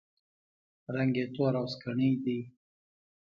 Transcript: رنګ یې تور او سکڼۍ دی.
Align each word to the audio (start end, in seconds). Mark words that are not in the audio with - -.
رنګ 0.95 1.13
یې 1.19 1.25
تور 1.33 1.53
او 1.59 1.65
سکڼۍ 1.73 2.11
دی. 2.23 2.39